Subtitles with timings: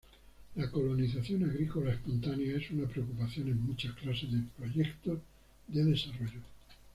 [0.55, 5.19] La colonización agrícola espontánea es una preocupación en muchas clases de proyectos
[5.67, 6.39] de desarrollo.